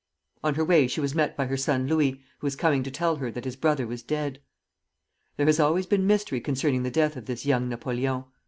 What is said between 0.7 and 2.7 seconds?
she was met by her son Louis, who was